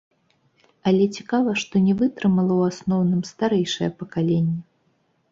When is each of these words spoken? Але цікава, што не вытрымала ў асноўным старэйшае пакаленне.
Але 0.91 1.05
цікава, 1.17 1.51
што 1.63 1.81
не 1.87 1.93
вытрымала 1.99 2.53
ў 2.59 2.71
асноўным 2.75 3.19
старэйшае 3.33 3.89
пакаленне. 4.01 4.57